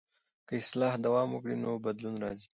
[0.47, 2.47] که اصلاح دوام وکړي نو بدلون راځي.